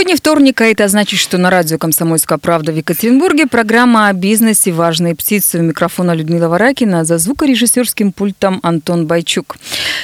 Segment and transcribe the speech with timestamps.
[0.00, 4.72] Сегодня вторник, а это значит, что на радио «Комсомольская правда» в Екатеринбурге программа о бизнесе
[4.72, 5.58] «Важные птицы».
[5.58, 9.58] У микрофона Людмила Варакина, за звукорежиссерским пультом Антон Байчук.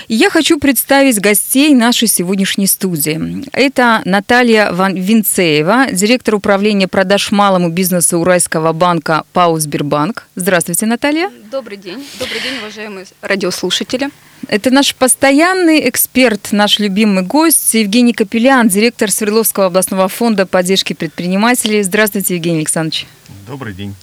[0.08, 3.42] И я хочу представить гостей нашей сегодняшней студии.
[3.52, 10.26] Это Наталья Ван Винцеева, директор управления продаж малому бизнесу Уральского банка ПАО «Сбербанк».
[10.34, 11.30] Здравствуйте, Наталья.
[11.50, 12.06] Добрый день.
[12.18, 14.10] Добрый день, уважаемые радиослушатели.
[14.48, 21.82] Это наш постоянный эксперт, наш любимый гость Евгений Капелян, директор Свердловского областного фонда поддержки предпринимателей.
[21.82, 23.06] Здравствуйте, Евгений Александрович.
[23.46, 23.94] Добрый день.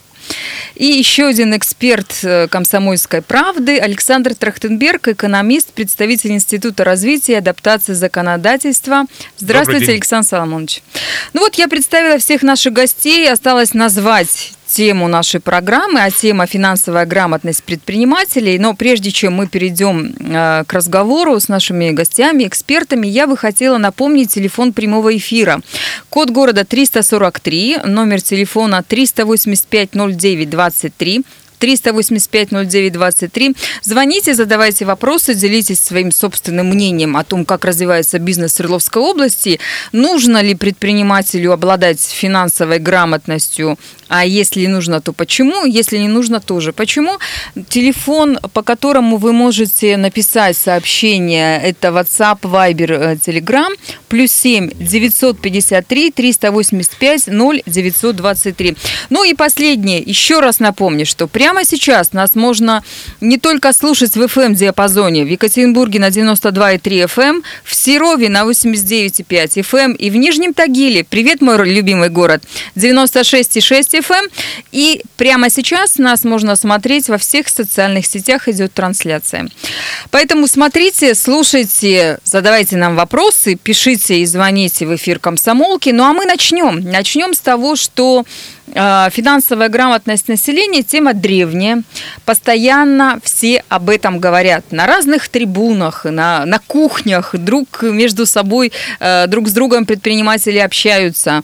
[0.76, 7.94] И еще один эксперт э, комсомольской правды Александр Трахтенберг, экономист, представитель Института развития и адаптации
[7.94, 9.06] законодательства.
[9.38, 9.92] Здравствуйте.
[9.92, 10.82] Александр Соломонович.
[11.34, 17.06] Ну вот я представила всех наших гостей, осталось назвать тему нашей программы, а тема финансовая
[17.06, 18.58] грамотность предпринимателей.
[18.58, 23.78] Но прежде чем мы перейдем э, к разговору с нашими гостями, экспертами, я бы хотела
[23.78, 25.62] напомнить телефон прямого эфира.
[26.10, 31.24] Код города 343, номер телефона 385-09-23.
[31.64, 33.56] 385-09-23.
[33.82, 39.60] Звоните, задавайте вопросы, делитесь своим собственным мнением о том, как развивается бизнес Свердловской области,
[39.94, 43.80] нужно ли предпринимателю обладать финансовой грамотностью,
[44.16, 47.18] а если нужно, то почему, если не нужно, тоже почему.
[47.70, 53.76] Телефон, по которому вы можете написать сообщение, это WhatsApp, Viber, э, Telegram,
[54.10, 57.28] плюс 7 953 385
[57.66, 58.76] 0923.
[59.10, 62.84] Ну и последнее, еще раз напомню, что прямо сейчас нас можно
[63.20, 69.96] не только слушать в FM-диапазоне, в Екатеринбурге на 92,3 FM, в Серове на 89,5 FM
[69.96, 72.44] и в Нижнем Тагиле, привет, мой любимый город,
[72.76, 74.03] 96,6 FM.
[74.72, 79.50] И прямо сейчас нас можно смотреть во всех социальных сетях, идет трансляция.
[80.12, 85.90] Поэтому смотрите, слушайте, задавайте нам вопросы, пишите и звоните в эфир комсомолки.
[85.90, 86.80] Ну а мы начнем.
[86.80, 88.24] Начнем с того, что
[88.63, 91.84] э, финансовая грамотность населения тема древняя.
[92.26, 99.28] Постоянно все об этом говорят на разных трибунах, на, на кухнях, друг между собой, э,
[99.28, 101.44] друг с другом предприниматели общаются.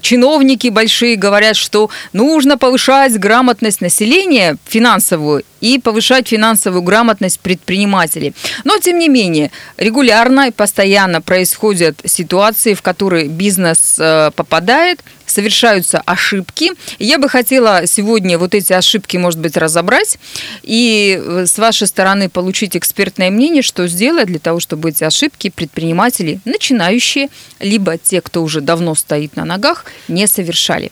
[0.00, 8.34] Чиновники большие говорят, что нужно повышать грамотность населения финансовую и повышать финансовую грамотность предпринимателей.
[8.64, 15.02] Но, тем не менее, регулярно и постоянно происходят ситуации, в которые бизнес э, попадает,
[15.36, 16.72] совершаются ошибки.
[16.98, 20.18] Я бы хотела сегодня вот эти ошибки, может быть, разобрать
[20.62, 25.50] и э, с вашей стороны получить экспертное мнение, что сделать для того, чтобы эти ошибки
[25.50, 27.28] предприниматели, начинающие,
[27.60, 30.90] либо те, кто уже давно стоит на ногах, не совершали.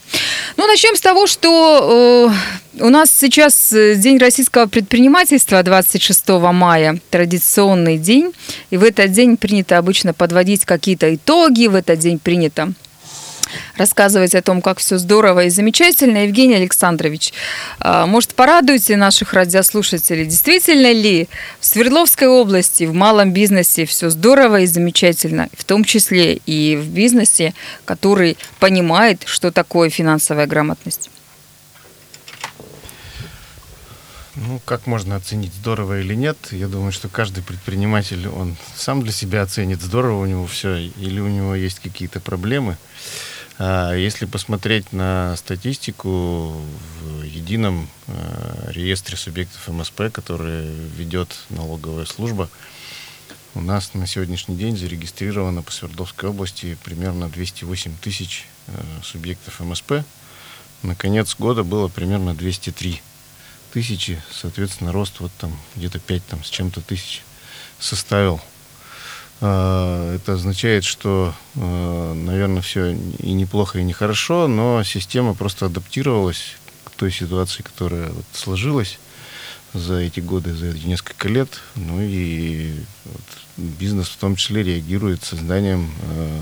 [0.59, 7.01] Ну, начнем с того, что э, у нас сейчас э, День российского предпринимательства 26 мая,
[7.09, 8.35] традиционный день,
[8.69, 12.75] и в этот день принято обычно подводить какие-то итоги, в этот день принято
[13.77, 16.25] рассказывать о том, как все здорово и замечательно.
[16.25, 17.33] Евгений Александрович,
[17.79, 21.29] а, может, порадуйте наших радиослушателей, действительно ли
[21.61, 26.89] в Свердловской области, в малом бизнесе все здорово и замечательно, в том числе и в
[26.89, 27.55] бизнесе,
[27.85, 31.11] который понимает, что такое финансовая грамотность?
[34.37, 36.37] Ну, как можно оценить, здорово или нет?
[36.51, 41.21] Я думаю, что каждый предприниматель, он сам для себя оценит, здорово у него все или
[41.21, 42.73] у него есть какие-то проблемы.
[42.73, 42.79] А
[43.59, 46.61] если посмотреть на статистику
[47.01, 52.51] в едином э, реестре субъектов МСП, который ведет налоговая служба,
[53.55, 58.73] у нас на сегодняшний день зарегистрировано по Свердловской области примерно 208 тысяч э,
[59.05, 60.05] субъектов МСП.
[60.83, 63.01] На конец года было примерно 203
[63.73, 67.23] тысячи, соответственно, рост вот там где-то 5 там, с чем-то тысяч
[67.79, 68.41] составил.
[69.47, 76.91] А, Это означает, что, наверное, все и неплохо, и нехорошо, но система просто адаптировалась к
[76.93, 78.99] той ситуации, которая вот сложилась
[79.75, 81.61] за эти годы, за эти несколько лет.
[81.75, 82.73] Ну и
[83.05, 83.23] вот
[83.59, 86.41] бизнес в том числе реагирует созданием э,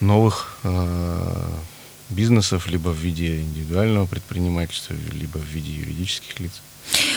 [0.00, 0.58] новых
[2.10, 6.60] бизнесов, либо в виде индивидуального предпринимательства, либо в виде юридических лиц.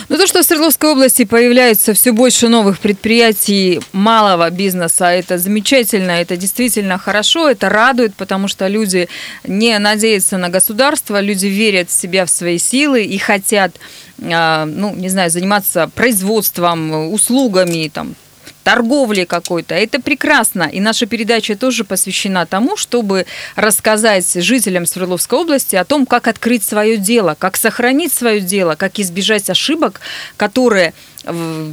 [0.10, 6.12] Ну, то, что в Свердловской области появляется все больше новых предприятий малого бизнеса, это замечательно,
[6.12, 9.08] это действительно хорошо, это радует, потому что люди
[9.44, 13.76] не надеются на государство, люди верят в себя, в свои силы и хотят,
[14.22, 18.16] а, ну, не знаю, заниматься производством, услугами, там,
[18.64, 19.76] торговли какой-то.
[19.76, 20.64] Это прекрасно.
[20.64, 23.26] И наша передача тоже посвящена тому, чтобы
[23.56, 29.00] рассказать жителям Свердловской области о том, как открыть свое дело, как сохранить свое дело, как
[29.00, 30.02] избежать ошибок,
[30.38, 30.94] которые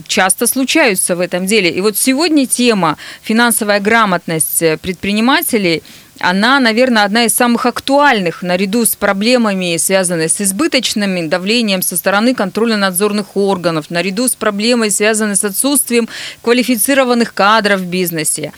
[0.06, 1.70] часто случаются в этом деле.
[1.70, 5.82] И вот сегодня тема финансовая грамотность предпринимателей–
[6.20, 12.34] она, наверное, одна из самых актуальных наряду с проблемами, связанными с избыточным давлением со стороны
[12.34, 16.08] контрольно-надзорных органов, наряду с проблемой, связанной с отсутствием
[16.42, 18.52] квалифицированных кадров в бизнесе.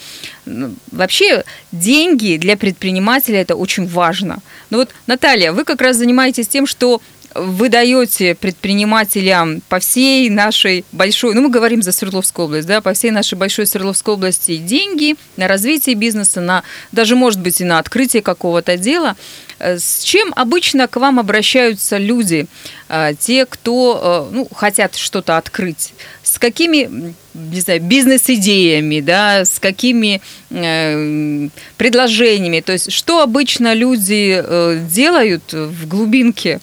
[0.44, 4.38] Ну, вообще деньги для предпринимателя это очень важно.
[4.70, 7.00] Ну вот, Наталья, вы как раз занимаетесь тем, что
[7.34, 12.92] вы даете предпринимателям по всей нашей большой, ну мы говорим за Свердловскую область, да, по
[12.92, 16.62] всей нашей большой Свердловской области деньги на развитие бизнеса, на
[16.92, 19.16] даже может быть и на открытие какого-то дела.
[19.58, 22.46] Э, с чем обычно к вам обращаются люди,
[22.88, 25.94] э, те, кто э, ну, хотят что-то открыть?
[26.22, 30.20] С какими не знаю, бизнес-идеями, да, с какими
[30.50, 32.60] э, предложениями?
[32.60, 34.42] То есть, что обычно люди
[34.90, 36.60] делают в глубинке?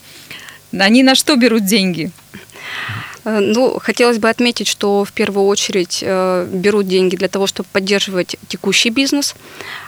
[0.71, 2.12] Они на что берут деньги?
[3.25, 7.68] Э, ну, хотелось бы отметить, что в первую очередь э, берут деньги для того, чтобы
[7.71, 9.36] поддерживать текущий бизнес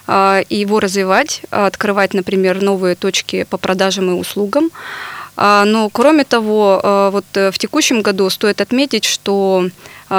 [0.08, 4.70] э, и его развивать, открывать, например, новые точки по продажам и услугам.
[5.38, 9.66] Но кроме того, вот в текущем году стоит отметить, что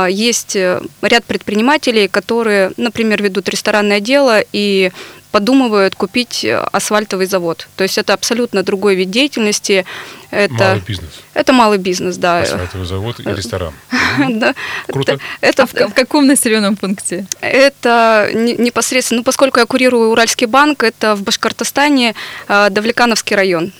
[0.09, 4.91] есть ряд предпринимателей, которые, например, ведут ресторанное дело и
[5.33, 7.67] подумывают купить э, асфальтовый завод.
[7.77, 9.85] То есть это абсолютно другой вид деятельности.
[10.31, 11.11] Это, малый бизнес.
[11.35, 12.43] Это малый бизнес, да.
[12.43, 13.73] Асфальтовый завод и ресторан.
[14.29, 14.55] Да.
[14.89, 15.19] Круто.
[15.41, 17.27] Это, а в, каком населенном пункте?
[17.41, 22.15] Это непосредственно, ну, поскольку я курирую Уральский банк, это в Башкортостане,
[22.49, 23.73] э, Давлекановский район.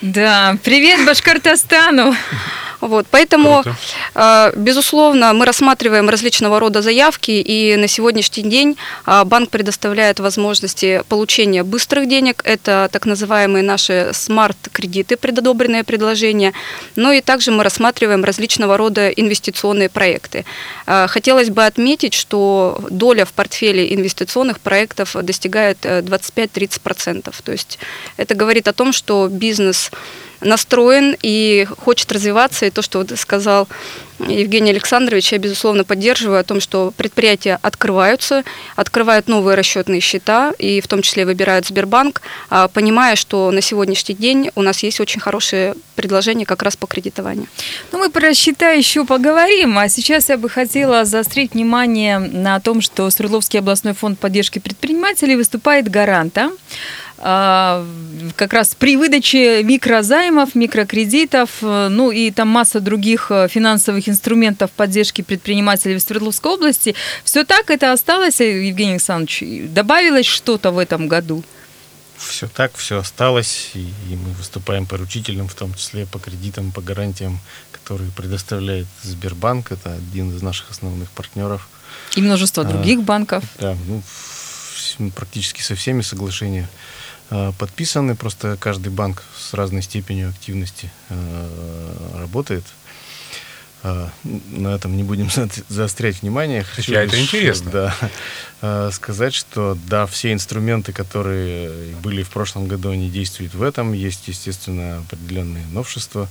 [0.00, 2.14] Да, привет Башкортостану!
[2.80, 3.76] Вот, поэтому, Круто.
[4.14, 11.02] А, безусловно, мы рассматриваем различного рода заявки, и на сегодняшний день а, банк предоставляет возможности
[11.08, 16.52] получения быстрых денег, это так называемые наши смарт-кредиты, предодобренные предложения,
[16.96, 20.44] но и также мы рассматриваем различного рода инвестиционные проекты.
[20.86, 27.28] А, хотелось бы отметить, что доля в портфеле инвестиционных проектов достигает 25-30%.
[27.28, 27.78] Э, То есть
[28.16, 29.90] это говорит о том, что бизнес
[30.40, 32.66] настроен и хочет развиваться.
[32.66, 33.68] И то, что вот сказал
[34.18, 38.42] Евгений Александрович, я, безусловно, поддерживаю о том, что предприятия открываются,
[38.74, 44.16] открывают новые расчетные счета, и в том числе выбирают Сбербанк, а, понимая, что на сегодняшний
[44.16, 47.46] день у нас есть очень хорошие предложения как раз по кредитованию.
[47.92, 52.80] Ну, мы про счета еще поговорим, а сейчас я бы хотела заострить внимание на том,
[52.80, 56.52] что Свердловский областной фонд поддержки предпринимателей выступает гарантом
[57.18, 64.70] как раз при выдаче микрозаймов, микрокредитов, э, ну и там масса других э, финансовых инструментов
[64.70, 66.94] поддержки предпринимателей в Свердловской области.
[67.24, 69.42] Все так это осталось, Евгений Александрович?
[69.70, 71.42] Добавилось что-то в этом году?
[72.16, 76.80] Все так, все осталось, и, и мы выступаем поручителем, в том числе по кредитам, по
[76.80, 77.40] гарантиям,
[77.72, 79.72] которые предоставляет Сбербанк.
[79.72, 81.68] Это один из наших основных партнеров.
[82.16, 83.44] И множество а, других банков.
[83.58, 84.02] Да, ну,
[85.14, 86.68] практически со всеми соглашения
[87.58, 92.64] подписаны, просто каждый банк с разной степенью активности э, работает.
[93.82, 95.28] Э, на этом не будем
[95.68, 96.64] заострять внимание.
[96.64, 97.94] Хочу Хотя это интересно.
[98.60, 103.92] Да, сказать, что да, все инструменты, которые были в прошлом году, они действуют в этом.
[103.92, 106.28] Есть, естественно, определенные новшества.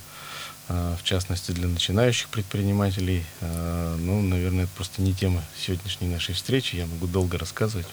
[0.69, 3.23] А, в частности для начинающих предпринимателей.
[3.39, 6.75] А, ну, наверное, это просто не тема сегодняшней нашей встречи.
[6.75, 7.87] Я могу долго рассказывать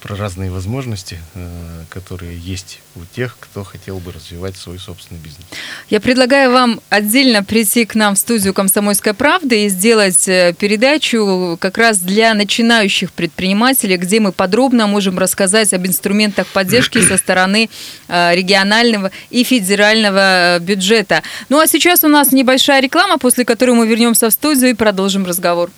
[0.00, 5.44] про разные возможности, а, которые есть у тех, кто хотел бы развивать свой собственный бизнес.
[5.90, 11.58] Я предлагаю вам отдельно прийти к нам в студию «Комсомольская правда» и сделать э, передачу
[11.60, 17.68] как раз для начинающих предпринимателей, где мы подробно можем рассказать об инструментах поддержки со стороны
[18.08, 21.22] регионального и федерального э, бюджета.
[21.50, 25.26] Ну а сейчас у нас небольшая реклама, после которой мы вернемся в студию и продолжим
[25.26, 25.70] разговор.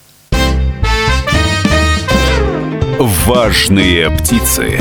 [2.98, 4.78] Важные птицы.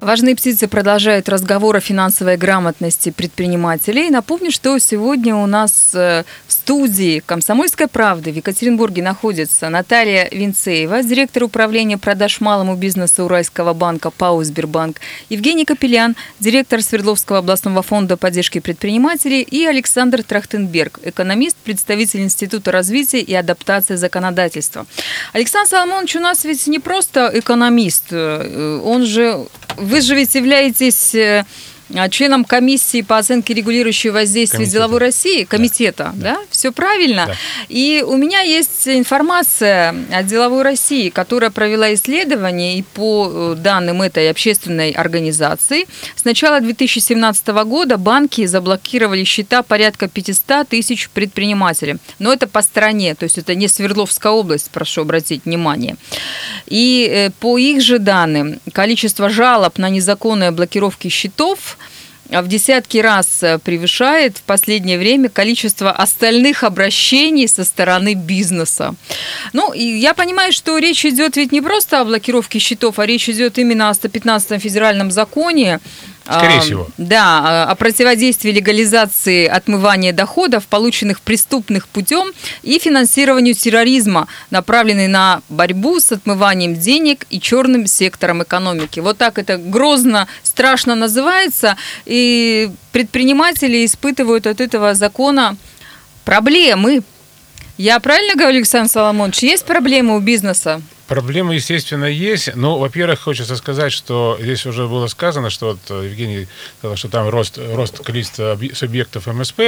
[0.00, 4.10] Важные птицы продолжают разговор о финансовой грамотности предпринимателей.
[4.10, 11.02] Напомню, что сегодня у нас э, в студии «Комсомольской правды» в Екатеринбурге находится Наталья Винцеева,
[11.02, 15.00] директор управления продаж малому бизнесу Уральского банка ПАО «Сбербанк»,
[15.30, 23.20] Евгений Капелян, директор Свердловского областного фонда поддержки предпринимателей и Александр Трахтенберг, экономист, представитель Института развития
[23.20, 24.86] и адаптации законодательства.
[25.32, 29.46] Александр Соломонович у нас ведь не просто экономист, э, он же,
[29.78, 31.46] вы же ведь являетесь э,
[32.10, 34.72] членом комиссии по оценке регулирующего воздействия комитета.
[34.72, 36.40] деловой России, комитета, да, да?
[36.50, 37.26] все правильно.
[37.26, 37.36] Да.
[37.68, 44.02] И у меня есть информация от деловой России, которая провела исследование и по э, данным
[44.02, 51.96] этой общественной организации с начала 2017 года банки заблокировали счета порядка 500 тысяч предпринимателей.
[52.18, 55.96] Но это по стране, то есть это не Свердловская область, прошу обратить внимание.
[56.66, 61.78] И э, по их же данным, количество жалоб на незаконные блокировки счетов
[62.30, 68.94] в десятки раз э, превышает в последнее время количество остальных обращений со стороны бизнеса.
[69.52, 73.58] Ну, я понимаю, что речь идет ведь не просто о блокировке счетов, а речь идет
[73.58, 75.80] именно о 115 федеральном законе,
[76.24, 76.86] Скорее а, всего.
[76.98, 85.98] Да, о противодействии легализации отмывания доходов, полученных преступных путем, и финансированию терроризма, направленный на борьбу
[85.98, 89.00] с отмыванием денег и черным сектором экономики.
[89.00, 95.56] Вот так это грозно, страшно называется, и предприниматели испытывают от этого закона
[96.24, 97.02] проблемы.
[97.76, 100.82] Я правильно говорю, Александр Соломонович, есть проблемы у бизнеса?
[101.10, 102.54] Проблемы, естественно, есть.
[102.54, 106.46] Но, во-первых, хочется сказать, что здесь уже было сказано, что вот э, Евгений
[106.78, 109.60] сказал, что там рост, рост количества субъектов МСП.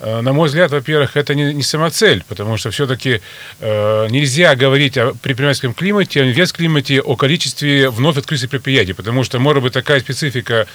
[0.00, 3.20] Э, на мой взгляд, во-первых, это не, не самоцель, потому что все-таки
[3.60, 9.38] э, нельзя говорить о предпринимательском климате, о инвест-климате, о количестве вновь открытых предприятий, потому что
[9.38, 10.66] может быть такая специфика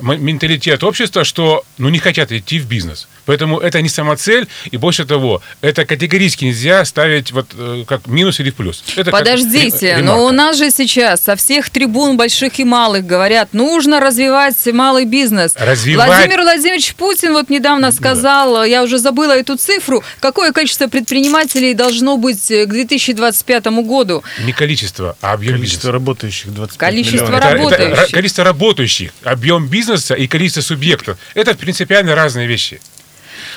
[0.00, 3.08] менталитет общества, что ну, не хотят идти в бизнес.
[3.26, 8.40] Поэтому это не самоцель, и больше того, это категорически нельзя ставить вот э, как минус
[8.40, 8.82] или в плюс.
[8.96, 9.10] Это
[9.44, 14.00] Подождите, как, но у нас же сейчас со всех трибун больших и малых говорят, нужно
[14.00, 15.54] развивать малый бизнес.
[15.56, 16.06] Развивать...
[16.08, 18.64] Владимир Владимирович Путин вот недавно сказал, да.
[18.64, 24.22] я уже забыла эту цифру, какое количество предпринимателей должно быть к 2025 году?
[24.44, 25.92] Не количество, а объем Количество бизнеса.
[25.92, 27.44] работающих 25 Количество миллионов.
[27.44, 27.92] работающих.
[27.92, 31.18] Это, это количество работающих, объем бизнеса и количество субъектов.
[31.34, 32.80] Это принципиально разные вещи.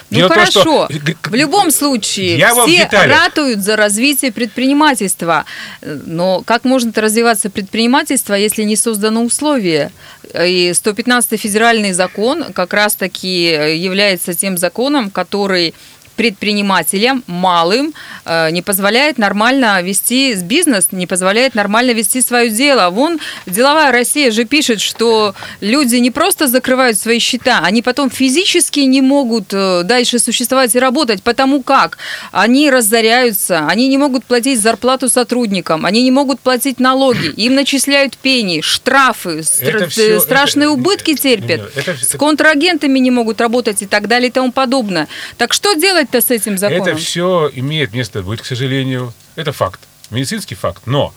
[0.09, 0.87] Ну Дело хорошо.
[0.87, 1.29] Том, что...
[1.29, 5.45] В любом случае, Я все ратуют за развитие предпринимательства.
[5.81, 9.91] Но как может развиваться предпринимательство, если не созданы условия?
[10.33, 13.43] И 115 федеральный закон как раз-таки
[13.77, 15.73] является тем законом, который
[16.15, 17.93] предпринимателям, малым,
[18.25, 22.89] э, не позволяет нормально вести бизнес, не позволяет нормально вести свое дело.
[22.89, 28.79] Вон деловая Россия же пишет, что люди не просто закрывают свои счета, они потом физически
[28.81, 31.97] не могут э, дальше существовать и работать, потому как
[32.31, 38.17] они разоряются, они не могут платить зарплату сотрудникам, они не могут платить налоги, им начисляют
[38.17, 43.85] пени, штрафы, стра- все, страшные это, убытки терпят, это, с контрагентами не могут работать и
[43.85, 45.07] так далее и тому подобное.
[45.37, 46.87] Так что делать делать-то с этим законом?
[46.87, 49.13] Это все имеет место быть, к сожалению.
[49.35, 49.81] Это факт,
[50.11, 50.83] медицинский факт.
[50.85, 51.13] Но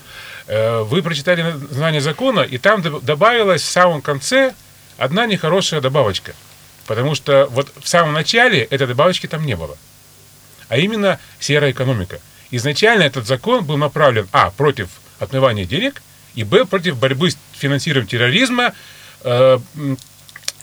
[0.47, 4.53] э, вы прочитали название закона, и там добавилась в самом конце
[4.97, 6.33] одна нехорошая добавочка.
[6.87, 9.77] Потому что вот в самом начале этой добавочки там не было.
[10.69, 12.19] А именно серая экономика.
[12.51, 16.01] Изначально этот закон был направлен, а, против отмывания денег,
[16.35, 18.73] и, б, против борьбы с финансированием терроризма,
[19.23, 19.59] э,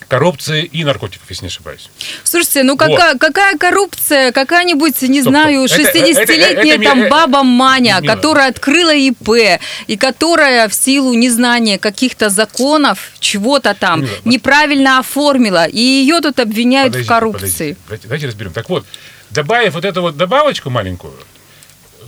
[0.07, 1.89] коррупции и наркотиков, если не ошибаюсь.
[2.23, 3.21] Слушайте, ну какая, вот.
[3.21, 4.31] какая коррупция?
[4.31, 8.15] Какая-нибудь, не стоп, знаю, 60-летняя там это, баба Маня, Мила.
[8.15, 15.65] которая открыла ИП, и которая в силу незнания каких-то законов, чего-то там, Мила, неправильно оформила,
[15.65, 17.77] и ее тут обвиняют подождите, в коррупции.
[17.85, 18.53] Подождите, давайте разберем.
[18.53, 18.85] Так вот,
[19.29, 21.13] добавив вот эту вот добавочку маленькую,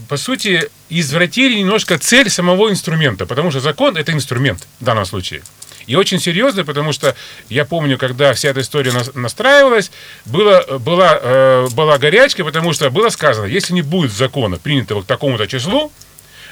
[0.07, 5.43] по сути, извратили немножко цель самого инструмента, потому что закон– это инструмент в данном случае.
[5.89, 7.15] И очень серьезно, потому что
[7.49, 9.89] я помню, когда вся эта история настраивалась,
[10.23, 15.07] было, была, э, была горячка, потому что было сказано, если не будет закона, принятого к
[15.07, 15.91] такому-то числу,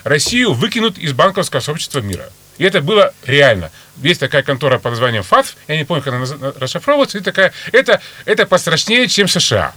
[0.03, 2.32] Россию выкинут из банковского сообщества мира.
[2.58, 3.70] И это было реально.
[3.98, 6.25] Есть такая контора под названием ФАТФ, я не помню, как она
[6.60, 9.75] расшифровывается, и такая, это, это пострашнее, чем США.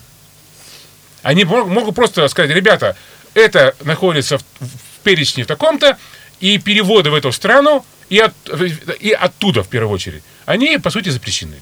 [1.22, 2.96] Они могут просто сказать, ребята,
[3.34, 5.98] это находится в, в перечне в таком-то,
[6.40, 8.34] и переводы в эту страну и, от,
[9.00, 11.56] и оттуда, в первую очередь, они, по сути, запрещены.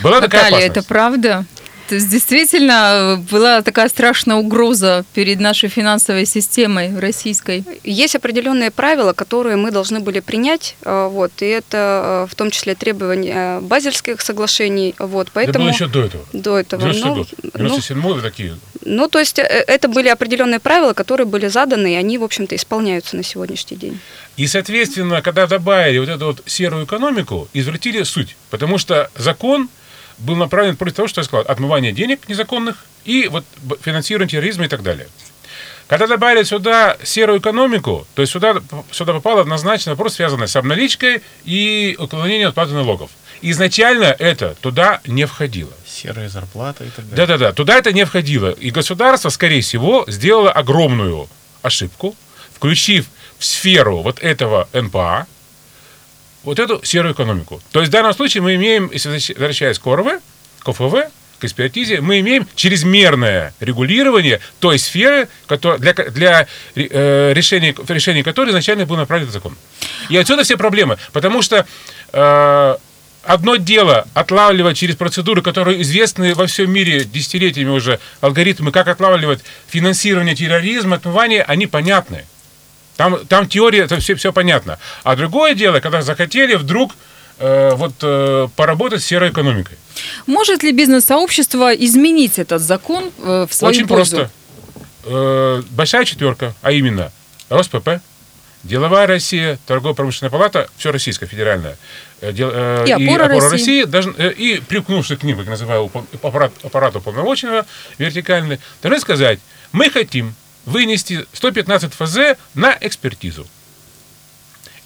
[0.00, 0.70] Была Наталья, такая опасность.
[0.70, 1.44] это правда?
[1.92, 7.66] То есть действительно была такая страшная угроза перед нашей финансовой системой российской.
[7.84, 12.50] Есть определенные правила, которые мы должны были принять, э, вот, и это э, в том
[12.50, 15.52] числе требования базельских соглашений, вот, поэтому...
[15.52, 16.24] Это было еще до этого.
[16.32, 16.82] До этого.
[16.82, 17.28] 97 ну, год.
[17.56, 18.56] 97 ну, такие
[18.86, 22.56] Ну, то есть э, это были определенные правила, которые были заданы, и они, в общем-то,
[22.56, 24.00] исполняются на сегодняшний день.
[24.38, 28.34] И, соответственно, когда добавили вот эту вот серую экономику, извратили суть.
[28.48, 29.68] Потому что закон
[30.22, 33.44] был направлен против того, что я сказал, отмывание денег незаконных и вот
[33.82, 35.08] финансирование терроризма и так далее.
[35.88, 38.54] Когда добавили сюда серую экономику, то есть сюда,
[38.90, 43.10] сюда попал однозначно вопрос, связанный с обналичкой и уклонением от платы налогов.
[43.42, 45.72] Изначально это туда не входило.
[45.86, 47.16] Серая зарплата и так далее.
[47.26, 48.52] Да-да-да, туда это не входило.
[48.52, 51.28] И государство, скорее всего, сделало огромную
[51.60, 52.16] ошибку,
[52.54, 53.06] включив
[53.38, 55.26] в сферу вот этого НПА
[56.44, 57.60] вот эту серую экономику.
[57.72, 60.20] То есть в данном случае мы имеем, если возвращ- возвращаясь к ОРВ,
[60.60, 66.46] к ОФВ, к экспертизе, мы имеем чрезмерное регулирование той сферы, для, для
[66.76, 69.56] э, решения, в решении которой изначально был направлен этот закон.
[70.08, 70.98] И отсюда все проблемы.
[71.12, 71.66] Потому что
[72.12, 72.76] э,
[73.24, 79.40] одно дело отлавливать через процедуры, которые известны во всем мире десятилетиями уже, алгоритмы, как отлавливать
[79.68, 82.24] финансирование терроризма, отмывание, они понятны.
[83.02, 84.78] Там, там теория, это все, все понятно.
[85.02, 86.94] А другое дело, когда захотели вдруг
[87.40, 89.76] э, вот э, поработать с серой экономикой.
[90.26, 94.16] Может ли бизнес-сообщество изменить этот закон э, в свою Очень пользу?
[94.16, 94.30] просто.
[95.04, 97.10] Э, большая четверка, а именно
[97.48, 97.88] РосПП,
[98.62, 101.76] Деловая Россия, Торгово-промышленная палата, все российское, федеральное,
[102.20, 103.50] дел- э, И «Опора России».
[103.50, 105.90] России, даже, э, и прикнувший к ним, как называю,
[106.22, 107.66] аппарат, аппарат уполномоченного,
[107.98, 109.40] вертикальный, должны сказать,
[109.72, 113.46] мы хотим вынести 115 ФЗ на экспертизу.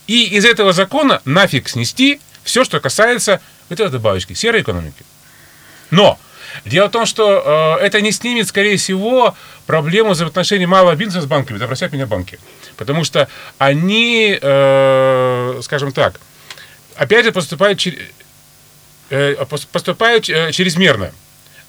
[0.06, 5.04] И из этого закона нафиг снести все, что касается вот этой добавочки, серой экономики.
[5.90, 6.18] Но
[6.64, 11.26] дело в том, что э, это не снимет, скорее всего, проблему взаимоотношений малого бизнеса с
[11.26, 12.38] банками, да простят меня банки.
[12.76, 13.28] Потому что
[13.59, 16.21] они, э, скажем так,
[16.97, 17.85] опять же поступают,
[19.11, 21.12] э, пос- поступают э, чрезмерно.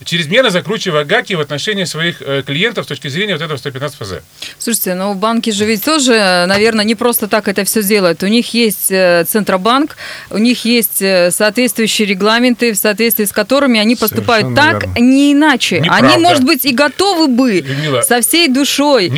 [0.03, 4.13] Чрезмерно закручивая гаки в отношении своих э, клиентов с точки зрения вот этого 115 ФЗ.
[4.59, 8.21] Слушайте, ну банки же ведь тоже, наверное, не просто так это все делают.
[8.23, 9.97] У них есть э, Центробанк,
[10.29, 14.99] у них есть э, соответствующие регламенты, в соответствии с которыми они поступают Совершенно так, верно.
[14.99, 15.79] не иначе.
[15.79, 16.07] Неправда.
[16.13, 19.11] Они, может быть, и готовы бы Людмила, со всей душой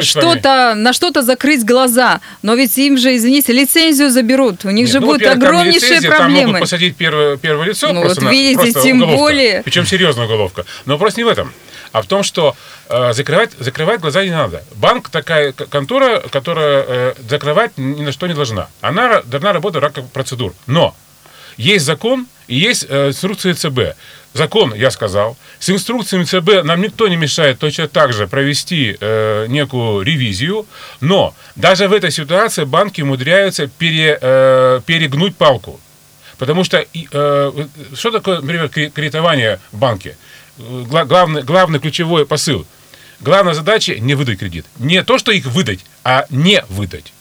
[0.00, 2.20] что-то, на что-то закрыть глаза.
[2.42, 4.64] Но ведь им же, извините, лицензию заберут.
[4.64, 6.46] У них Нет, же ну, будут там огромнейшие лицензия, Там проблемы.
[6.46, 7.92] могут посадить первое, первое лицо.
[7.92, 9.18] Ну, вот на- видите, тем уголовка.
[9.18, 9.62] более.
[9.62, 9.84] Причем
[10.22, 10.64] серьезная уголовка.
[10.86, 11.52] Но вопрос не в этом,
[11.92, 12.56] а в том, что
[12.88, 14.62] э, закрывать, закрывать глаза не надо.
[14.76, 18.68] Банк такая контора, которая э, закрывать ни на что не должна.
[18.80, 20.54] Она должна работать рамках процедур.
[20.66, 20.94] Но
[21.56, 23.96] есть закон и есть э, инструкция ЦБ.
[24.34, 25.36] Закон, я сказал.
[25.58, 30.66] С инструкциями ЦБ нам никто не мешает точно так же провести э, некую ревизию,
[31.00, 35.78] но даже в этой ситуации банки умудряются пере, э, перегнуть палку.
[36.42, 37.52] Потому что э,
[37.94, 40.16] что такое, например, кре- кредитование в банке?
[40.58, 42.66] Гла- Главный, главный ключевой посыл.
[43.20, 44.66] Главная задача не выдать кредит.
[44.80, 47.12] Не то, что их выдать, а не выдать.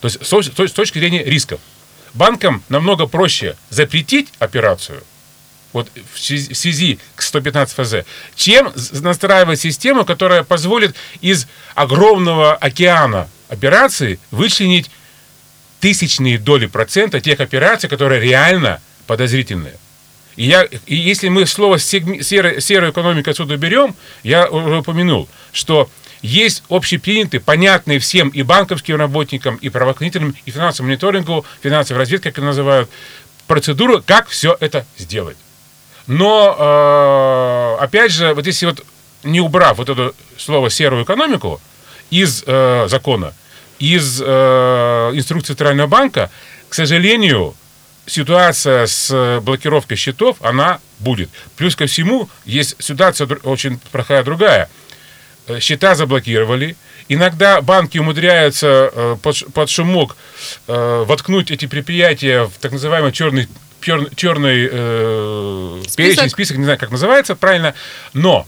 [0.00, 1.58] То есть с, точ- с точки зрения рисков.
[2.14, 5.02] Банкам намного проще запретить операцию,
[5.72, 7.94] вот в связи, к 115 ФЗ,
[8.36, 14.88] чем настраивать систему, которая позволит из огромного океана операций вычленить
[15.80, 19.74] тысячные доли процента тех операций, которые реально подозрительные.
[20.36, 25.28] И, я, и если мы слово сегми- серая, серая экономика отсюда берем, я уже упомянул,
[25.52, 25.90] что
[26.22, 32.38] есть общепринятые, понятные всем и банковским работникам, и правоохранительным, и финансовому мониторингу, финансовой разведке, как
[32.38, 32.90] ее называют,
[33.46, 35.36] процедуру, как все это сделать.
[36.06, 38.84] Но, э, опять же, вот если вот
[39.24, 41.60] не убрав вот это слово серую экономику
[42.10, 43.34] из э, закона,
[43.78, 44.24] из э,
[45.14, 46.30] инструкции Центрального банка,
[46.68, 47.54] к сожалению,
[48.06, 51.30] ситуация с э, блокировкой счетов, она будет.
[51.56, 54.68] Плюс ко всему, есть ситуация очень плохая другая.
[55.46, 56.76] Э, Счета заблокировали.
[57.08, 59.16] Иногда банки умудряются э,
[59.54, 60.16] под, шумок
[60.66, 63.48] э, воткнуть эти предприятия в так называемый черный,
[63.80, 67.74] пер- черный э, перечень, список, не знаю, как называется правильно,
[68.12, 68.46] но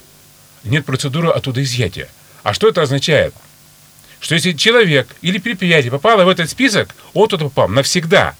[0.64, 2.08] нет процедуры оттуда изъятия.
[2.42, 3.34] А что это означает?
[4.20, 8.36] Что если человек или предприятие попало в этот список, он туда попал навсегда.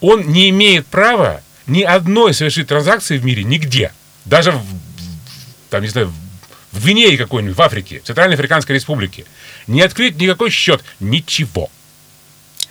[0.00, 3.92] Он не имеет права ни одной совершить транзакции в мире нигде.
[4.24, 4.64] Даже в-
[5.70, 6.12] там, не знаю,
[6.72, 9.24] в Гвинее какой-нибудь, в Африке, в Центральной Африканской Республике.
[9.66, 11.70] Не открыть никакой счет, ничего.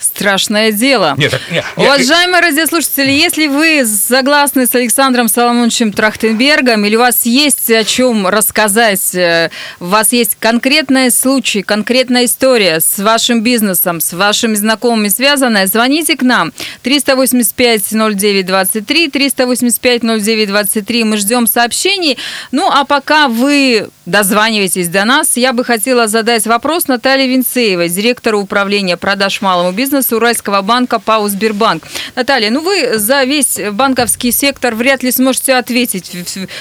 [0.03, 1.15] Страшное дело.
[1.17, 7.25] Нет, нет, нет, Уважаемые радиослушатели, если вы согласны с Александром Соломоновичем Трахтенбергом или у вас
[7.25, 14.01] есть о чем рассказать, э, у вас есть конкретный случай, конкретная история с вашим бизнесом,
[14.01, 16.51] с вашими знакомыми связанная, звоните к нам
[16.83, 22.17] 385-09-23, 385-09-23, мы ждем сообщений.
[22.51, 25.37] Ну, а пока вы дозванивайтесь до нас.
[25.37, 31.29] Я бы хотела задать вопрос Наталье Винцеевой, директору управления продаж малому бизнесу Уральского банка ПАО
[31.29, 31.83] «Сбербанк».
[32.15, 36.11] Наталья, ну вы за весь банковский сектор вряд ли сможете ответить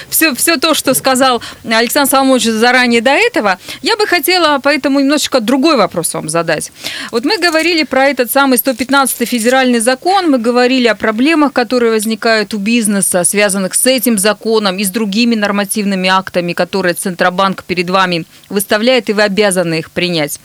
[0.09, 3.59] все, все то, что сказал Александр Соломович заранее до этого.
[3.81, 6.71] Я бы хотела поэтому немножечко другой вопрос вам задать.
[7.11, 12.53] Вот мы говорили про этот самый 115-й федеральный закон, мы говорили о проблемах, которые возникают
[12.53, 17.89] у бизнеса, связанных с этим законом и с другими нормативными актами, которые Центробанк Центробанк перед
[17.89, 20.39] вами выставляет, и вы обязаны их принять.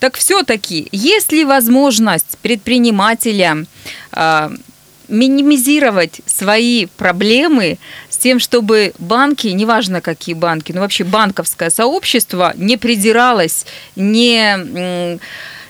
[0.00, 3.64] Так все-таки, есть ли возможность предпринимателя
[4.12, 4.50] э,
[5.08, 7.78] минимизировать свои проблемы
[8.10, 15.18] с тем, чтобы банки, неважно какие банки, но вообще банковское сообщество не придиралось, не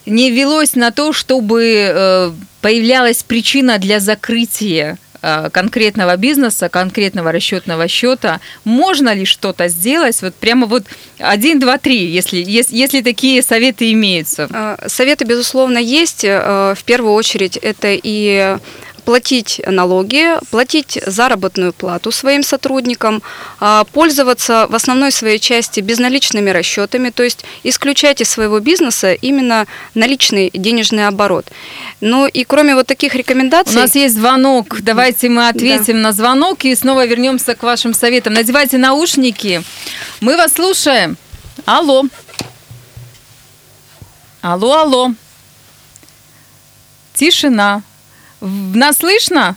[0.04, 4.98] не велось на то, чтобы э, появлялась причина для закрытия
[5.52, 10.20] конкретного бизнеса, конкретного расчетного счета, можно ли что-то сделать?
[10.22, 10.84] Вот прямо вот
[11.18, 14.48] один, два, три, если, если, если такие советы имеются.
[14.52, 16.24] Э, советы, безусловно, есть.
[16.24, 18.56] Э, в первую очередь это и
[19.04, 23.22] платить налоги, платить заработную плату своим сотрудникам,
[23.60, 29.66] а, пользоваться в основной своей части безналичными расчетами, то есть исключать из своего бизнеса именно
[29.94, 31.46] наличный денежный оборот.
[32.00, 33.76] Ну и кроме вот таких рекомендаций...
[33.76, 36.08] У нас есть звонок, давайте мы ответим да.
[36.08, 38.34] на звонок и снова вернемся к вашим советам.
[38.34, 39.62] Надевайте наушники,
[40.20, 41.16] мы вас слушаем.
[41.64, 42.04] Алло.
[44.40, 45.10] Алло, алло.
[47.14, 47.82] Тишина.
[48.42, 49.56] Нас слышно?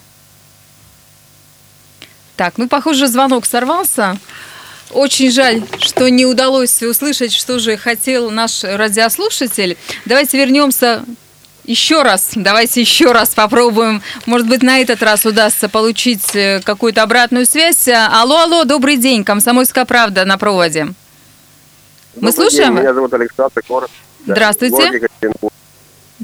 [2.37, 4.17] Так, ну, похоже, звонок сорвался.
[4.91, 9.77] Очень жаль, что не удалось услышать, что же хотел наш радиослушатель.
[10.05, 11.03] Давайте вернемся
[11.63, 12.31] еще раз.
[12.35, 14.03] Давайте еще раз попробуем.
[14.27, 17.87] Может быть, на этот раз удастся получить э, какую-то обратную связь.
[17.87, 19.23] Алло, алло, добрый день.
[19.23, 20.85] Комсомольская правда на проводе.
[20.85, 20.93] Мы
[22.13, 22.75] добрый слушаем?
[22.75, 22.83] День.
[22.83, 23.89] Меня зовут Александр Город.
[24.27, 25.07] Здравствуйте.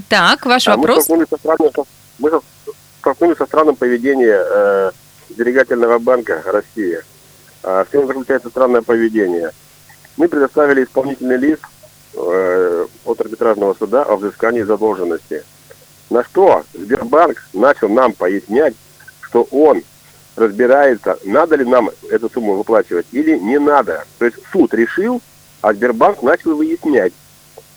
[0.08, 1.10] Так, ваш а вопрос.
[1.10, 1.26] Мы
[2.22, 2.42] мы
[3.00, 4.92] столкнулись со странным поведением э,
[5.30, 7.00] Сберегательного банка России.
[7.64, 9.52] А в чем заключается странное поведение?
[10.18, 11.64] Мы предоставили исполнительный лист
[12.14, 15.44] э, от арбитражного суда о взыскании задолженности.
[16.10, 18.76] На что Сбербанк начал нам пояснять,
[19.22, 19.84] что он
[20.36, 24.06] разбирается, надо ли нам эту сумму выплачивать или не надо.
[24.20, 25.22] То есть суд решил,
[25.62, 27.14] а Сбербанк начал выяснять,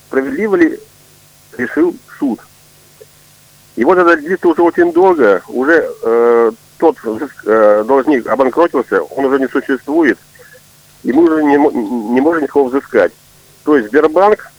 [0.07, 0.79] справедливо ли
[1.57, 2.39] решил суд.
[3.75, 6.97] И вот это длится уже очень долго, уже э, тот
[7.45, 10.17] э, должник обанкротился, он уже не существует,
[11.03, 13.11] и мы уже не, не можем никого взыскать.
[13.63, 14.51] То есть Сбербанк,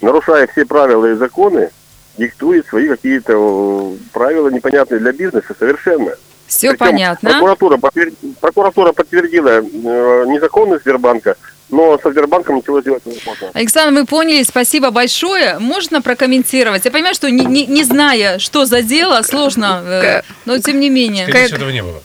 [0.00, 1.70] нарушая все правила и законы,
[2.18, 6.12] диктует свои какие-то э, правила непонятные для бизнеса совершенно.
[6.46, 7.30] Все Причем понятно.
[7.30, 11.36] Прокуратура, подтвердила, прокуратура подтвердила э, незаконность Сбербанка,
[11.72, 13.50] но со Сбербанком ничего сделать не можно.
[13.54, 15.58] Александр, мы поняли, спасибо большое.
[15.58, 16.84] Можно прокомментировать?
[16.84, 20.90] Я понимаю, что не, не, не зная, что за дело, сложно, э, но тем не
[20.90, 21.26] менее.
[21.26, 21.50] Как...
[21.50, 22.00] этого не было.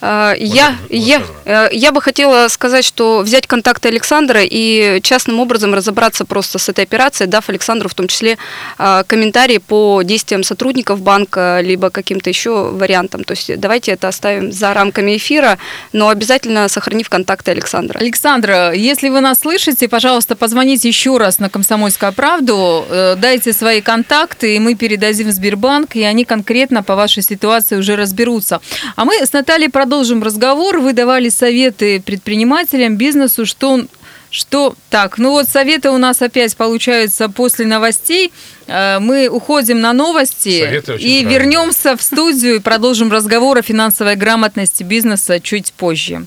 [0.00, 5.74] А, я, я, э, я бы хотела сказать, что взять контакты Александра и частным образом
[5.74, 8.38] разобраться просто с этой операцией, дав Александру в том числе
[8.78, 13.24] а, комментарии по действиям сотрудников банка, либо каким-то еще вариантам.
[13.24, 15.58] То есть давайте это оставим за рамками эфира,
[15.92, 17.98] но обязательно сохранив контакты Александра.
[17.98, 23.80] Александра, если вы нас слышите, пожалуйста, позвоните еще раз на «Комсомольскую правду», э, дайте свои
[23.80, 28.60] контакты, и мы передадим в Сбербанк, и они конкретно по вашей ситуации уже разберутся.
[28.96, 30.78] А мы с Натальей продолжим разговор.
[30.78, 33.86] Вы давали советы предпринимателям, бизнесу, что
[34.28, 38.32] что так, ну вот советы у нас опять получаются после новостей.
[38.66, 41.28] Э, мы уходим на новости и правильно.
[41.28, 46.26] вернемся в студию и продолжим разговор о финансовой грамотности бизнеса чуть позже.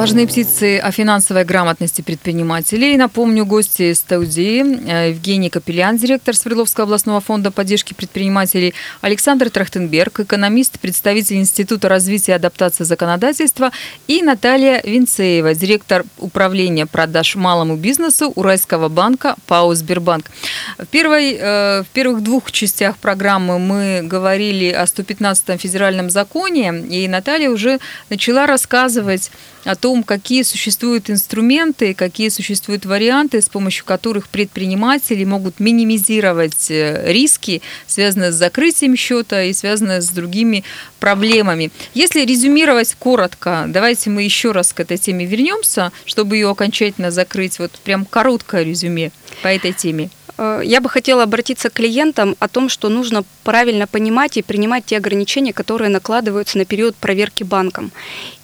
[0.00, 2.96] Важные птицы о финансовой грамотности предпринимателей.
[2.96, 10.80] Напомню, гости студии э, Евгений Капелян, директор Свердловского областного фонда поддержки предпринимателей, Александр Трахтенберг, экономист,
[10.80, 13.72] представитель Института развития и адаптации законодательства
[14.08, 20.30] и Наталья Винцеева, директор управления продаж малому бизнесу Уральского банка ПАО «Сбербанк».
[20.78, 27.06] В, первой, э, в первых двух частях программы мы говорили о 115-м федеральном законе, и
[27.06, 29.30] Наталья уже начала рассказывать
[29.64, 37.12] о том, какие существуют инструменты, какие существуют варианты, с помощью которых предприниматели могут минимизировать э,
[37.12, 40.64] риски, связанные с закрытием счета и связанные с другими
[41.00, 41.70] проблемами.
[41.94, 47.58] Если резюмировать коротко, давайте мы еще раз к этой теме вернемся, чтобы ее окончательно закрыть.
[47.58, 49.10] Вот прям короткое резюме
[49.42, 50.10] по этой теме.
[50.40, 54.86] Э, я бы хотела обратиться к клиентам о том, что нужно правильно понимать и принимать
[54.86, 57.92] те ограничения, которые накладываются на период проверки банком.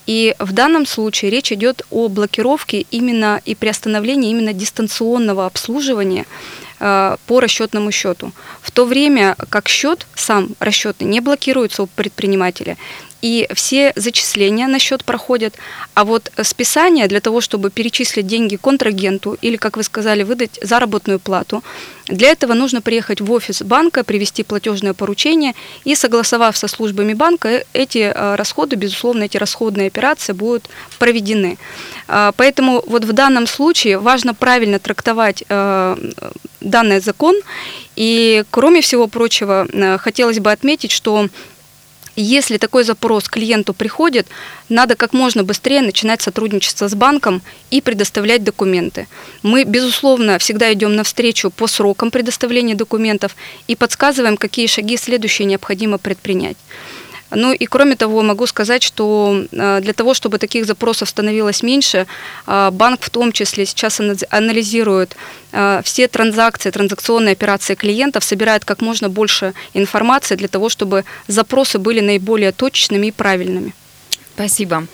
[0.07, 6.27] И в данном случае речь идет о блокировке именно и приостановлении именно дистанционного обслуживания
[6.79, 8.33] по расчетному счету.
[8.61, 12.77] В то время как счет сам расчетный не блокируется у предпринимателя,
[13.23, 15.55] и все зачисления на счет проходят.
[15.95, 21.19] А вот списание для того, чтобы перечислить деньги контрагенту или, как вы сказали, выдать заработную
[21.19, 21.63] плату,
[22.09, 27.65] для этого нужно приехать в офис банка, привести платежное поручение и, согласовав со службами банка,
[27.73, 31.59] эти э, расходы, безусловно, эти расходные операции будут проведены.
[32.07, 35.97] А, поэтому вот в данном случае важно правильно трактовать э,
[36.61, 37.35] данный закон.
[37.97, 41.29] И, кроме всего прочего, э, хотелось бы отметить, что
[42.23, 44.27] если такой запрос клиенту приходит,
[44.69, 49.07] надо как можно быстрее начинать сотрудничество с банком и предоставлять документы.
[49.43, 53.37] Мы, безусловно, всегда идем навстречу по срокам предоставления документов
[53.69, 56.57] и подсказываем, какие шаги следующие необходимо предпринять.
[57.31, 62.07] Ну и кроме того, могу сказать, что э, для того, чтобы таких запросов становилось меньше,
[62.47, 65.17] э, банк в том числе сейчас анализирует
[65.53, 71.79] э, все транзакции, транзакционные операции клиентов, собирает как можно больше информации для того, чтобы запросы
[71.79, 73.73] были наиболее точными и правильными.
[74.37, 74.87] Спасибо.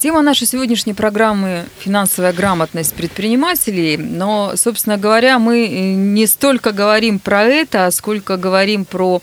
[0.00, 3.96] Тема нашей сегодняшней программы– финансовая грамотность предпринимателей.
[3.96, 9.22] Но, собственно говоря, мы не столько говорим про это, сколько говорим про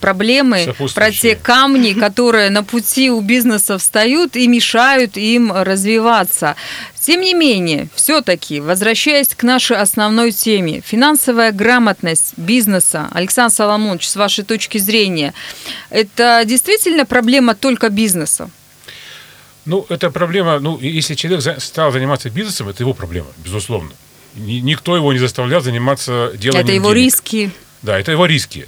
[0.00, 6.56] проблемы, про те камни, которые на пути у бизнеса встают и мешают им развиваться.
[7.00, 14.16] Тем не менее, все-таки, возвращаясь к нашей основной теме, финансовая грамотность бизнеса, Александр Соломонович, с
[14.16, 15.34] вашей точки зрения,
[15.90, 18.50] это действительно проблема только бизнеса?
[19.66, 23.90] Ну, это проблема, ну, если человек стал заниматься бизнесом, это его проблема, безусловно.
[24.34, 27.04] Никто его не заставлял заниматься делом Это его денег.
[27.04, 27.50] риски.
[27.82, 28.66] Да, это его риски.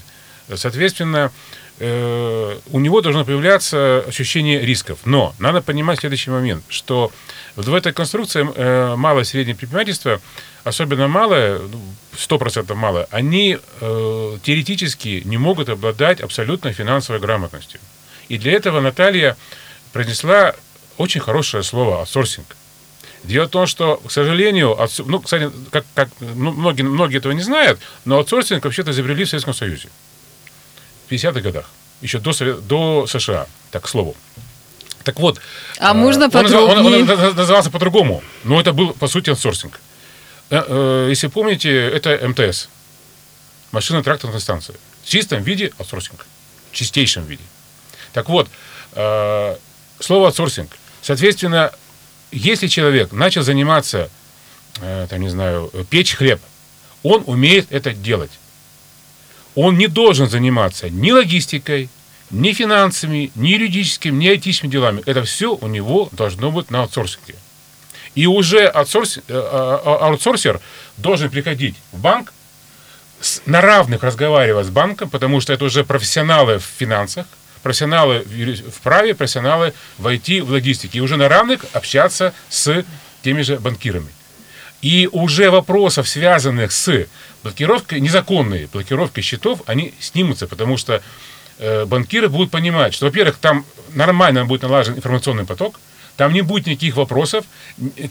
[0.55, 1.33] Соответственно,
[1.79, 5.01] э, у него должно появляться ощущение рисков.
[5.05, 7.13] Но надо понимать следующий момент, что
[7.57, 10.21] в этой конструкции э, малое и среднее предпринимательство,
[10.65, 11.61] особенно малое,
[12.17, 17.81] 100% ну, малое, они э, теоретически не могут обладать абсолютно финансовой грамотностью.
[18.29, 19.37] И для этого Наталья
[19.93, 20.55] произнесла
[20.97, 22.57] очень хорошее слово аутсорсинг.
[23.25, 27.43] Дело в том, что, к сожалению, ну, кстати, как, как, ну, многие, многие этого не
[27.43, 29.89] знают, но аутсорсинг вообще-то изобрели в Советском Союзе
[31.11, 34.17] 50-х годах, еще до, до США, так, к слову.
[35.05, 35.41] Так вот.
[35.79, 37.03] А э, можно подробнее?
[37.03, 39.81] Он, он, он назывался по-другому, но это был, по сути, аутсорсинг.
[40.51, 42.69] Э, э, если помните, это МТС,
[43.73, 44.77] машино-тракторная станция.
[45.05, 46.27] В чистом виде аутсорсинг,
[46.71, 47.45] в чистейшем виде.
[48.13, 48.49] Так вот,
[48.95, 50.71] слово аутсорсинг–
[51.07, 51.71] Соответственно,
[52.33, 54.11] если человек начал заниматься,
[54.75, 56.41] там, не знаю, печь хлеб,
[57.05, 58.33] он умеет это делать.
[59.57, 61.89] Он не должен заниматься ни логистикой,
[62.31, 65.03] ни финансами, ни юридическими, ни этическими делами.
[65.07, 67.35] Это все у него должно быть на аутсорсинге.
[68.15, 68.85] И уже э, а,
[69.85, 70.61] а, аутсорсер
[70.99, 72.33] должен приходить в банк,
[73.47, 77.27] на равных разговаривать с банком, потому что это уже профессионалы в финансах,
[77.63, 80.99] профессионалы в праве, профессионалы в IT, в логистике.
[80.99, 82.85] И уже на равных общаться с
[83.23, 84.09] теми же банкирами.
[84.87, 87.07] И уже вопросов, связанных с
[87.43, 91.03] блокировкой, незаконной блокировкой счетов, они снимутся, потому что
[91.59, 95.81] э, банкиры будут понимать, что, во-первых, там нормально будет налажен информационный поток,
[96.17, 97.45] там не будет никаких вопросов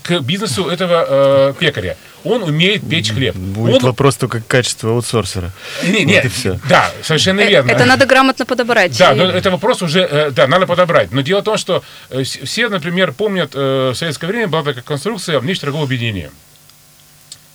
[0.03, 1.95] к бизнесу этого э, пекаря.
[2.25, 3.37] Он умеет печь хлеб.
[3.37, 3.91] Будет он...
[3.91, 5.53] вопрос только качества аутсорсера.
[5.81, 7.71] Не, не, вот да, совершенно э, верно.
[7.71, 8.97] Это надо грамотно подобрать.
[8.97, 11.13] Да, но это вопрос уже, э, да, надо подобрать.
[11.13, 15.39] Но дело в том, что э, все, например, помнят, в советское время была такая конструкция
[15.39, 16.31] внешнеторгового объединения.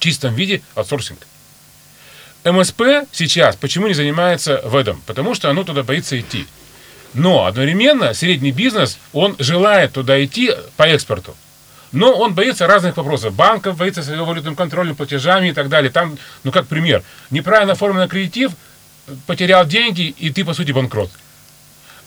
[0.01, 1.21] Чистом виде аутсорсинг.
[2.45, 2.83] МСП
[3.13, 5.01] сейчас почему не занимается в этом?
[5.07, 6.47] Потому что оно туда боится идти.
[7.13, 11.37] Но одновременно средний бизнес, он желает туда идти по экспорту.
[11.93, 13.35] Но он боится разных вопросов.
[13.35, 15.91] Банков боится своего валютным контролем, платежами и так далее.
[15.91, 18.53] Там, ну как пример, неправильно оформленный кредитив,
[19.27, 21.11] потерял деньги, и ты, по сути, банкрот.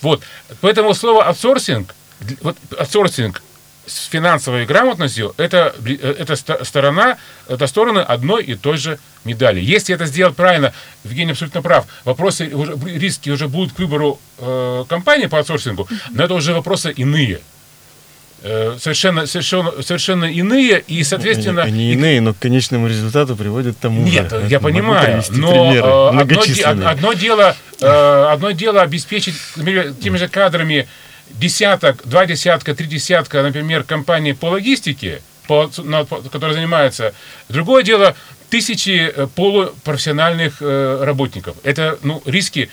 [0.01, 0.23] Вот.
[0.61, 1.93] Поэтому слово аутсорсинг,
[2.41, 3.43] вот аутсорсинг
[3.85, 7.17] с финансовой грамотностью, это, это сторона,
[7.47, 9.59] это стороны одной и той же медали.
[9.59, 14.85] Если это сделать правильно, Евгений абсолютно прав, вопросы, уже, риски уже будут к выбору э,
[14.87, 17.39] компании по аутсорсингу, но это уже вопросы иные
[18.41, 21.63] э, совершенно, совершенно, совершенно иные, и, соответственно...
[21.63, 24.45] Они, они иные, но к конечному результату приводят тому Нет, же.
[24.49, 29.35] я понимаю, но э, одно, одно дело Э, одно дело обеспечить,
[30.01, 30.87] теми же кадрами
[31.29, 37.13] десяток, два десятка, три десятка, например, компаний по логистике, по, на, по, которые занимаются.
[37.49, 38.15] Другое дело
[38.49, 41.55] тысячи э, полупрофессиональных э, работников.
[41.63, 42.69] Это ну, риски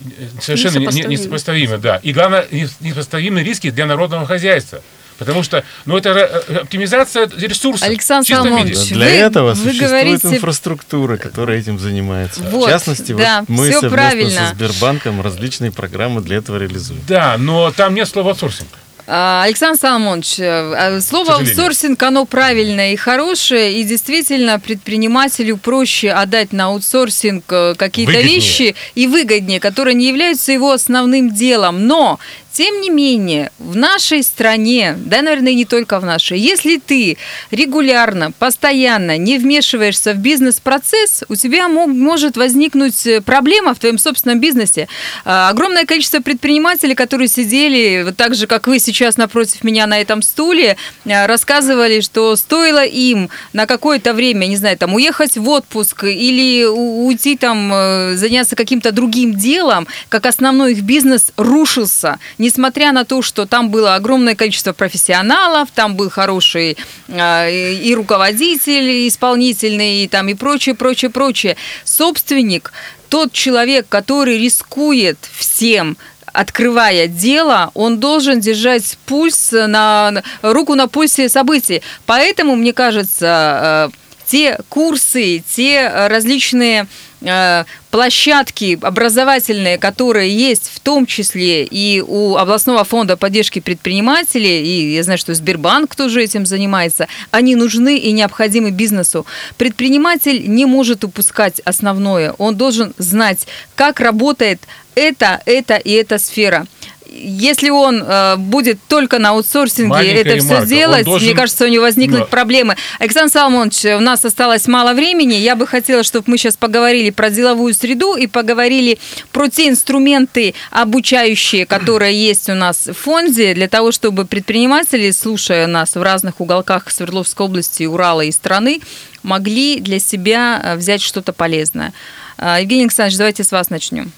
[0.00, 1.12] э, совершенно несопоставимы.
[1.12, 1.96] несопоставимы, да.
[2.02, 2.46] И главное,
[2.80, 4.82] несопоставимые риски для народного хозяйства.
[5.24, 7.86] Потому что, ну, это э, оптимизация ресурсов.
[7.86, 10.36] Александр Соломонович, Для вы, этого вы существует говорите...
[10.36, 12.42] инфраструктура, которая этим занимается.
[12.42, 14.48] Вот, в частности, да, вот мы совместно правильно.
[14.48, 17.00] со Сбербанком различные программы для этого реализуем.
[17.06, 18.68] Да, но там нет слова аутсорсинг.
[19.06, 26.52] А, Александр Соломонович, э, слово аутсорсинг, оно правильное и хорошее, и действительно предпринимателю проще отдать
[26.52, 31.86] на аутсорсинг э, какие-то вещи и выгоднее, которые не являются его основным делом.
[31.86, 32.20] Но
[32.52, 37.16] тем не менее, в нашей стране, да, наверное, не только в нашей, если ты
[37.50, 43.98] регулярно, постоянно не вмешиваешься в бизнес-процесс, у тебя мог, может возникнуть э, проблема в твоем
[43.98, 44.88] собственном бизнесе.
[45.24, 49.98] А, огромное количество предпринимателей, которые сидели, вот так же, как вы сейчас напротив меня на
[50.00, 55.48] этом стуле, а, рассказывали, что стоило им на какое-то время, не знаю, там, уехать в
[55.48, 62.90] отпуск или уйти там, э, заняться каким-то другим делом, как основной их бизнес рушился несмотря
[62.92, 66.76] на то, что там было огромное количество профессионалов, там был хороший
[67.08, 71.56] э, и руководитель исполнительный, и там и прочее, прочее, прочее.
[71.84, 72.72] Собственник,
[73.08, 75.96] тот человек, который рискует всем,
[76.32, 81.80] открывая дело, он должен держать пульс на руку на пульсе событий.
[82.06, 84.01] Поэтому, мне кажется, э,
[84.32, 86.86] те курсы, те различные
[87.24, 94.94] Э, площадки образовательные, которые есть в том числе и у областного фонда поддержки предпринимателей, и
[94.94, 99.26] я знаю, что Сбербанк тоже этим занимается, они нужны и необходимы бизнесу.
[99.58, 102.32] Предприниматель не может упускать основное.
[102.38, 104.62] Он должен знать, как работает
[104.94, 106.66] это, это и эта сфера
[107.14, 111.28] если он э, будет только на аутсорсинге Маленькая это все делать, должен...
[111.28, 112.26] мне кажется, у него возникнут да.
[112.26, 112.76] проблемы.
[112.98, 115.34] Александр Соломонович, у нас осталось мало времени.
[115.34, 118.98] Я бы хотела, чтобы мы сейчас поговорили про деловую среду и поговорили
[119.32, 125.66] про те инструменты обучающие, которые есть у нас в фонде, для того, чтобы предприниматели, слушая
[125.66, 128.80] нас в разных уголках Свердловской области, Урала и страны,
[129.22, 131.92] могли для себя э, взять что-то полезное.
[132.38, 134.12] Э, Евгений Александрович, давайте с вас начнем.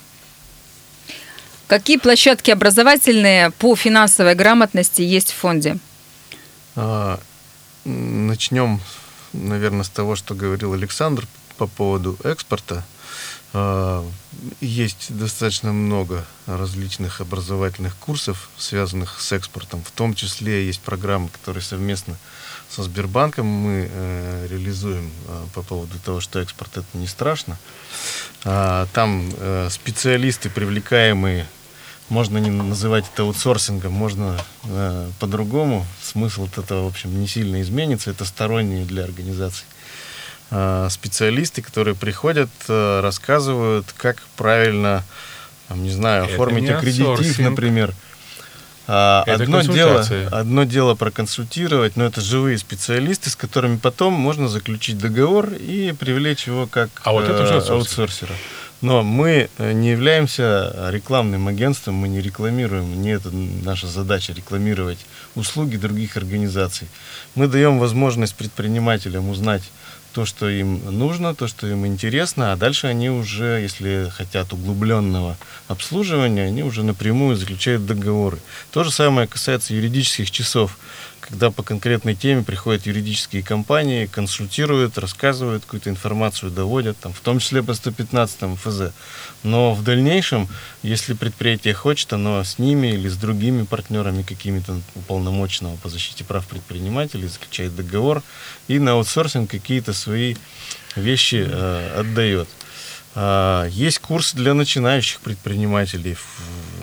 [1.66, 5.78] Какие площадки образовательные по финансовой грамотности есть в фонде?
[6.76, 7.18] А,
[7.84, 8.80] начнем,
[9.32, 12.84] наверное, с того, что говорил Александр по поводу экспорта.
[13.54, 14.06] А,
[14.60, 19.82] есть достаточно много различных образовательных курсов, связанных с экспортом.
[19.82, 22.16] В том числе есть программы, которые совместно
[22.74, 27.56] со Сбербанком мы э, реализуем э, по поводу того, что экспорт это не страшно.
[28.44, 31.46] А, там э, специалисты, привлекаемые,
[32.08, 35.86] можно не называть это аутсорсингом, можно э, по-другому.
[36.02, 38.10] Смысл от этого, в общем, не сильно изменится.
[38.10, 39.66] Это сторонние для организаций
[40.50, 45.04] э, специалисты, которые приходят, э, рассказывают, как правильно,
[45.68, 47.94] там, не знаю, оформить аккредитив, например.
[48.86, 54.98] А, одно, дело, одно дело проконсультировать, но это живые специалисты, с которыми потом можно заключить
[54.98, 58.34] договор и привлечь его как а вот это уже э, аутсорсера.
[58.82, 64.98] Но мы э, не являемся рекламным агентством, мы не рекламируем, не это наша задача рекламировать
[65.34, 66.86] услуги других организаций.
[67.34, 69.62] Мы даем возможность предпринимателям узнать
[70.14, 75.36] то, что им нужно, то, что им интересно, а дальше они уже, если хотят углубленного
[75.66, 78.38] обслуживания, они уже напрямую заключают договоры.
[78.70, 80.78] То же самое касается юридических часов
[81.28, 87.38] когда по конкретной теме приходят юридические компании, консультируют, рассказывают какую-то информацию, доводят, там, в том
[87.38, 88.92] числе по 115 ФЗ.
[89.42, 90.48] Но в дальнейшем,
[90.82, 96.46] если предприятие хочет, оно с ними или с другими партнерами какими-то уполномоченного по защите прав
[96.46, 98.22] предпринимателей заключает договор
[98.68, 100.36] и на аутсорсинг какие-то свои
[100.94, 102.48] вещи э, отдает.
[103.14, 106.16] А, есть курс для начинающих предпринимателей.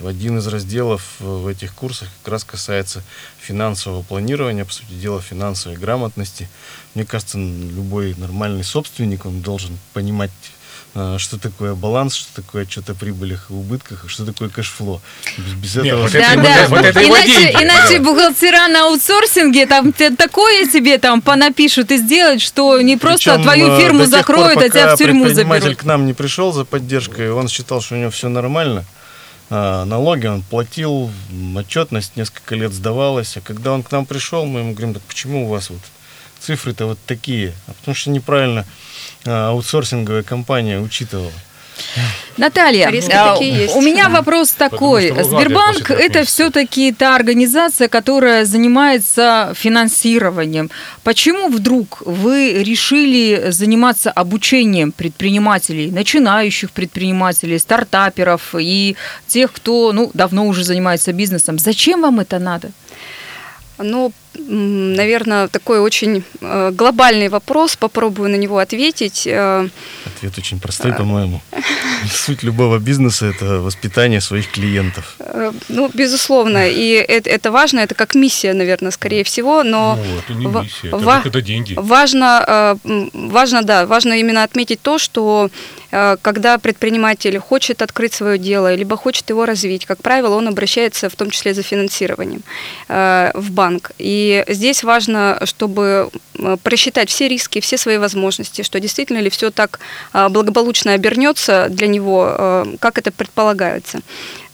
[0.06, 3.02] Один из разделов в этих курсах как раз касается
[3.40, 6.48] финансового планирования, по сути дела, финансовой грамотности.
[6.94, 10.30] Мне кажется, любой нормальный собственник, он должен понимать
[10.94, 15.00] а, что такое баланс, что такое отчет о прибылях и убытках, что такое кэшфло.
[15.38, 16.02] Без, без Нет, этого...
[16.02, 16.66] Вот да, это, да.
[16.68, 22.78] Вот это иначе, иначе бухгалтера на аутсорсинге там такое тебе там понапишут и сделают, что
[22.82, 25.78] не просто Причем, твою фирму закроют, пор, а тебя в тюрьму заберут.
[25.78, 28.84] к нам не пришел за поддержкой, он считал, что у него все нормально.
[29.54, 31.10] А, налоги он платил,
[31.54, 35.44] отчетность несколько лет сдавалась, а когда он к нам пришел, мы ему говорим, так почему
[35.44, 35.80] у вас вот
[36.40, 37.52] цифры-то вот такие?
[37.66, 38.64] А потому что неправильно
[39.26, 41.30] а, аутсорсинговая компания учитывала.
[42.36, 43.36] Наталья, а,
[43.74, 45.10] у меня вопрос такой.
[45.10, 50.70] Болгарии Сбербанк это все-таки та организация, которая занимается финансированием.
[51.04, 58.96] Почему вдруг вы решили заниматься обучением предпринимателей, начинающих предпринимателей, стартаперов и
[59.26, 61.58] тех, кто ну, давно уже занимается бизнесом?
[61.58, 62.70] Зачем вам это надо?
[63.78, 69.26] Ну, наверное, такой очень э, глобальный вопрос, попробую на него ответить.
[69.26, 69.68] Э,
[70.06, 71.40] Ответ очень простой, по-моему.
[72.10, 75.16] Суть любого бизнеса– это воспитание своих клиентов.
[75.18, 80.18] э, Ну, безусловно, и это, это важно, это как миссия, наверное, скорее всего, но Ну,
[80.18, 81.74] это не миссия, это, ва- это деньги.
[81.76, 82.76] Важно,
[83.12, 85.50] важно, да, важно именно отметить то, что
[86.22, 91.14] когда предприниматель хочет открыть свое дело, либо хочет его развить, как правило, он обращается в
[91.16, 92.42] том числе за финансированием
[92.88, 93.90] в банк.
[93.98, 99.50] И здесь важно, чтобы э, просчитать все риски, все свои возможности, что действительно ли все
[99.50, 99.80] так
[100.12, 104.00] э, благополучно обернется для него, э, как это предполагается.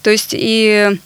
[0.03, 0.99] То есть и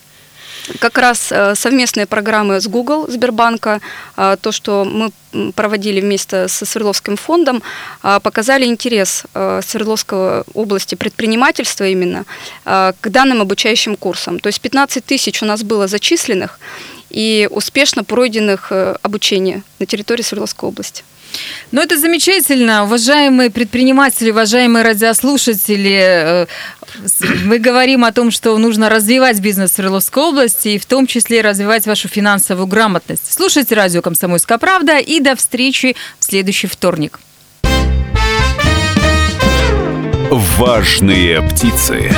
[0.79, 3.81] как раз совместные программы с Google, Сбербанка,
[4.15, 5.11] то, что мы
[5.51, 7.61] проводили вместе со Свердловским фондом,
[8.01, 12.23] показали интерес Свердловской области предпринимательства именно
[12.63, 14.39] к данным обучающим курсам.
[14.39, 16.57] То есть 15 тысяч у нас было зачисленных
[17.13, 21.03] и успешно пройденных э, обучение на территории Свердловской области.
[21.71, 22.83] Ну, это замечательно.
[22.83, 26.45] Уважаемые предприниматели, уважаемые радиослушатели, э,
[27.45, 31.41] мы говорим о том, что нужно развивать бизнес в Свердловской области и в том числе
[31.41, 33.31] развивать вашу финансовую грамотность.
[33.31, 37.19] Слушайте радио «Комсомольская правда» и до встречи в следующий вторник.
[40.31, 42.11] Важные птицы.